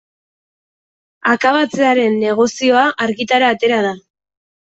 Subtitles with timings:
[1.33, 3.95] Akabatzearen negozioa argitara atera da.